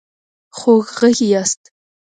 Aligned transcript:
خوږغږي 0.57 1.25
ياست 1.33 1.61